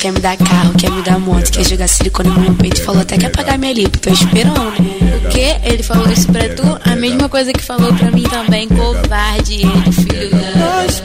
[0.00, 2.82] quer me dar carro, quer me dar moto, quer jogar silicone no meu peito.
[2.82, 4.58] Falou até que ia pagar minha lipo, tô esperando.
[5.26, 5.56] O quê?
[5.62, 6.90] Ele falou isso pra tu?
[6.90, 10.56] A mesma coisa que falou pra mim também, covarde ele, filho da...
[10.56, 11.02] Nós,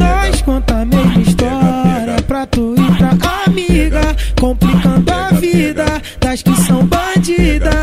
[0.00, 3.10] nós conta a mesma história pra tu e pra
[3.46, 5.84] amiga, complicando a vida
[6.18, 7.74] das que são bandidas.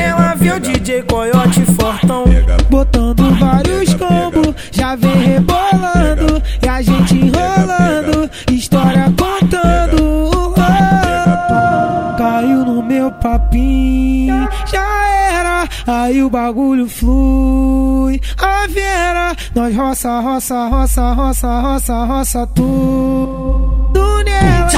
[0.00, 2.24] Ela viu o DJ Coyote Fortão,
[2.70, 7.87] botando vários combos, já vem rebolando e a gente enrolando,
[13.08, 18.20] no papinho, já era, aí o bagulho flui.
[18.38, 24.68] A Vera, nós roça, roça, roça, roça, roça, roça tudo nela,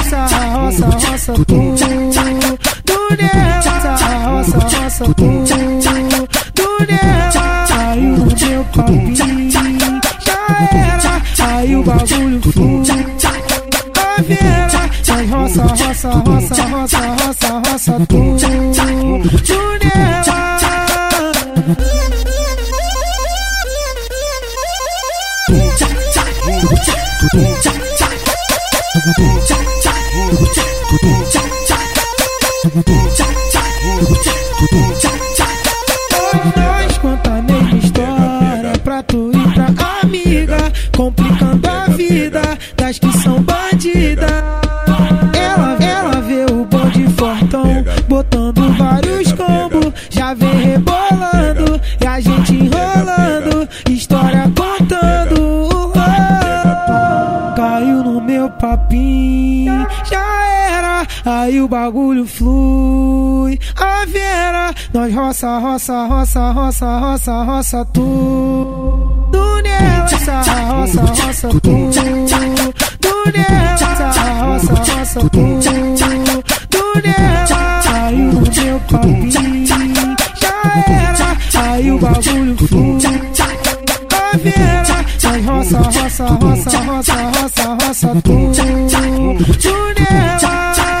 [0.55, 1.55] roça, roça tudo.
[2.85, 3.61] Do nela,
[4.27, 5.43] roça, roça tudo.
[6.55, 9.15] Do nela, caiu no meu papinho,
[9.51, 10.37] já
[10.71, 11.21] era,
[11.53, 12.81] aí o bagulho flui.
[14.17, 14.89] A Vera,
[15.41, 18.37] roça, roça, roça, roça, roça, roça tudo.
[18.37, 20.21] Do nela.
[36.55, 43.41] Nós conta mesma história pra tu e pra amiga, complicando a vida das que são
[43.41, 44.40] bandidas.
[61.25, 63.59] Aí o bagulho flui.
[63.75, 70.07] A Vera, nós roça, roça, roça, roça, roça, roça tudo nela,
[70.69, 71.71] roça, roça tudo.
[72.99, 73.77] Do nela,
[74.41, 75.71] roça, roça tudo.
[76.69, 82.99] Do nela, caiu no meu papinho, já era, aí o bagulho flui.
[84.11, 88.63] A Vera, nós roça, roça, roça, roça, roça, roça tudo.
[89.57, 91.00] Do nela.